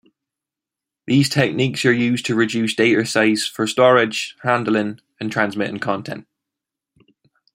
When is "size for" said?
3.05-3.67